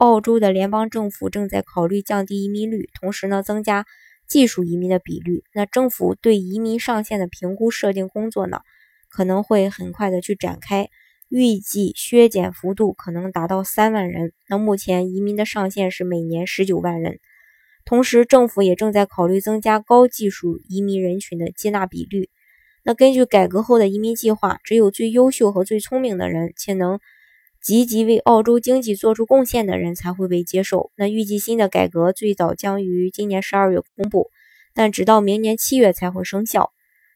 [0.00, 3.84] 澳洲的联邦政府正在考虑降低移民率，同时呢增加
[4.26, 5.44] 技术移民的比率。
[5.52, 8.60] 那政府对移民上限的评估设定工作呢，
[9.10, 10.88] 可能会很快的去展开，
[11.28, 14.32] 预计削减幅度可能达到三万人。
[14.48, 17.18] 那目前移民的上限是每年十九万人，
[17.84, 22.30] 同时政府也正在考虑增加高技术移民人群的接纳比率。
[22.84, 26.98] 那根据改革后的移民计划，只有最优秀和最聪明的人，且能
[27.62, 30.90] 积极为澳洲经济做出贡献的人才会被接受。
[30.96, 34.30] 那预计新的改革最早将于今年十二月公布，
[34.74, 36.72] 但直到明年七月才会生效。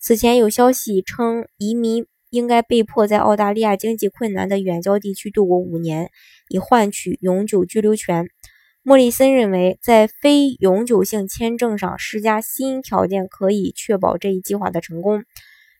[0.00, 6.10] 此前有消息称，移民应该被迫在澳大利亚经济困难的远郊地区度过五年，
[6.48, 8.28] 以换取永久居留权。
[8.82, 15.24] 莫里森认为，在非永久性签证上施加新条件可以确保这一计划的成功。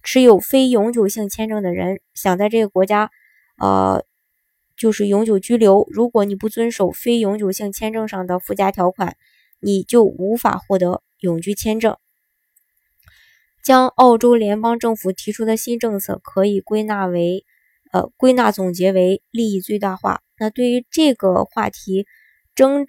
[0.03, 3.11] 持有非永久性签证的人想在这个国家，
[3.59, 4.05] 呃，
[4.79, 5.87] 就是永久居留。
[5.91, 9.17] 如果你不遵守非永久性签证上的附加条款，
[9.61, 11.97] 你就无法获得永居签证。
[13.65, 17.45] 将澳洲联邦政府提出的新政策可以归纳为，
[17.93, 20.23] 呃，归纳总结为利益最大化。
[20.39, 22.07] 那对于这个话题
[22.55, 22.87] 争，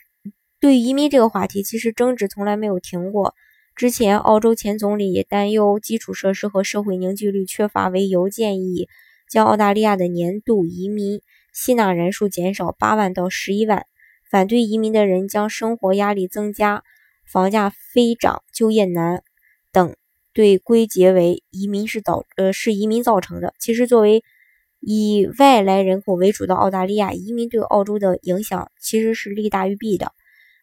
[0.60, 3.34] 对移民这个话题，其实争执从来没有停过。
[3.76, 8.88] 之前，澳洲前总理也担忧基础设施和社会凝聚力缺乏为由，建议
[9.30, 11.22] 将澳大利亚的年度移民
[11.54, 13.86] 吸纳人数减少八万到十一万。
[14.30, 16.84] 反对移民的人将生活压力增加、
[17.26, 19.24] 房价飞涨、就业难
[19.72, 19.96] 等，
[20.34, 23.56] 对归结为移民是导呃是移民造成的。
[23.60, 24.24] 其实，作为
[24.80, 30.14] 以外来人口为主的澳大利亚，移民对澳洲的影响其实是利大于弊的。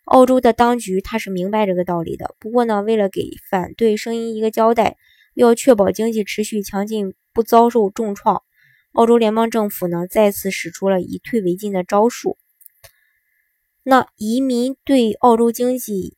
[0.04, 4.96] 澳洲的当局他是明白这个道理的，不过呢，为了给反对声音一个交代，
[5.34, 8.44] 要确保经济持续强劲不遭受重创，
[8.96, 12.38] 澳洲联邦政府呢再次使出了以退为进的招数。
[13.82, 16.16] 那移民对澳洲经济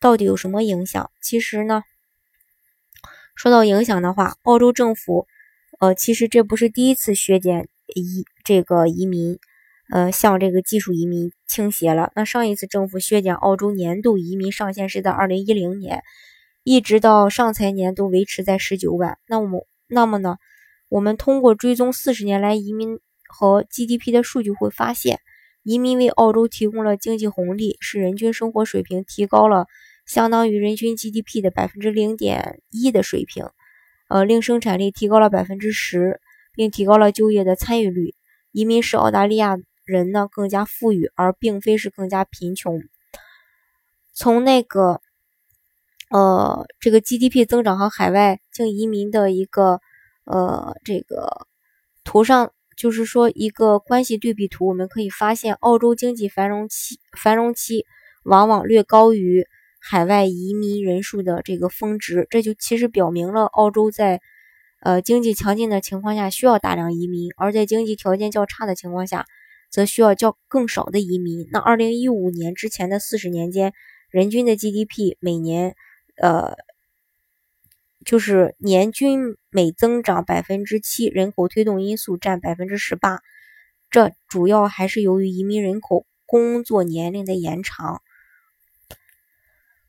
[0.00, 1.10] 到底有什么影响？
[1.20, 1.82] 其实呢，
[3.34, 5.26] 说到影响的话，澳洲政府
[5.80, 9.38] 呃，其实这不是第一次削减移这个移民。
[9.90, 12.10] 呃，向这个技术移民倾斜了。
[12.16, 16.02] 那上一次政府削减澳洲年度移民上限是在二零一零年，
[16.62, 19.18] 一直到上财年都维持在十九万。
[19.28, 20.38] 那我们那么呢？
[20.94, 25.18] 我们通过追踪四十年来移民和 GDP 的数据会发现，
[25.64, 29.66] 移民为澳洲提供了经济红利，使人均生活水平提高了，
[30.06, 33.44] 相当于人均 GDP 的百分之零点一的水平。
[34.08, 36.20] 呃，令生产力提高了百分之十，
[36.52, 38.14] 并提高了就业的参与率。
[38.52, 39.56] 移民使澳大利亚。
[39.84, 42.80] 人呢更加富裕，而并非是更加贫穷。
[44.14, 45.02] 从那个
[46.08, 49.80] 呃这个 GDP 增长和海外净移民的一个
[50.24, 51.46] 呃这个
[52.04, 57.86] 图上，就是说一个关系对比图，我们可以发现，澳洲经济繁荣期繁荣期
[58.24, 59.46] 往往略高于
[59.80, 64.20] 海外移民人数的这个峰值，这就其实表明了澳洲在
[64.80, 69.24] 呃经济强劲的情况下需要大量移民，而在经济条件较差的情况下。
[69.70, 71.48] 则需要较更少的移民。
[71.50, 73.72] 那二零一五年之前的四十年间，
[74.08, 75.74] 人均的 GDP 每年，
[76.16, 76.54] 呃，
[78.04, 83.20] 就是年均每增长百分之七，人口推动因素占百分之十八。
[83.90, 88.02] 这主要还是由于移民人口工作年龄的延长。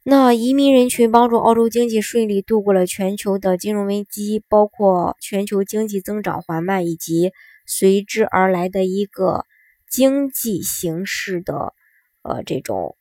[0.03, 7.31] 那移民人群帮助澳洲经济顺利度过了全球的金融危机，包括全球经济增长缓慢以及
[7.65, 9.45] 随之而来的一个。
[9.87, 11.73] 经济形势的
[12.21, 12.97] 呃这种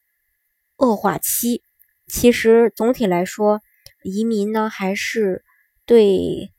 [0.77, 1.63] 恶化期，
[2.07, 3.63] 其实总体来说，
[4.05, 5.43] 移民呢还是
[5.87, 6.53] 对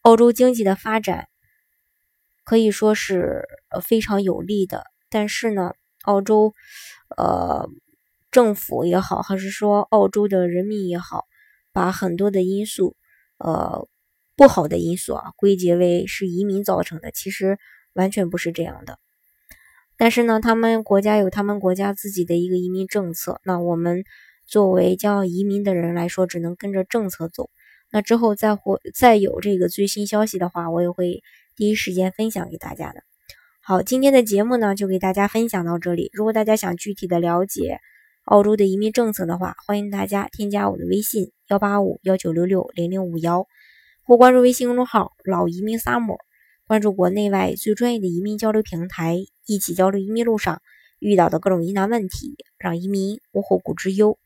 [0.00, 1.28] 澳洲经济的发展
[2.42, 3.44] 可以说是
[3.84, 4.84] 非常有利的。
[5.08, 6.54] 但是呢，澳洲
[7.16, 7.68] 呃
[8.30, 11.26] 政府也好，还是说澳洲的人民也好，
[11.72, 12.96] 把很多的因素
[13.38, 13.86] 呃
[14.34, 17.58] 不好的因素啊归结为是移民造成的，其实
[17.92, 18.98] 完全不是这样的。
[19.96, 23.40] 但是呢，他们国家有他们国家自己的一个移民政策。
[23.44, 24.04] 那我们
[24.46, 27.50] 作为将要移民的人来说，只能跟着政策走。
[27.90, 31.22] 那之后再会再有这个最新消息的话，我也会
[31.56, 33.02] 第一时间分享给大家的。
[33.60, 36.10] 好，今天的节目呢就给大家分享到这里。
[36.12, 37.78] 如果大家想具体的了解
[38.24, 43.46] 澳洲的移民政策的话，欢迎大家添加我的微信幺八五幺九六六零零五幺，
[44.04, 46.18] 或关注微信公众号“老移民萨姆
[46.66, 49.16] 关注国内外最专业的移民交流平台，
[49.46, 50.60] 一起交流移民路上
[50.98, 54.18] 遇到的各种疑难问题，让移民无后顾之忧。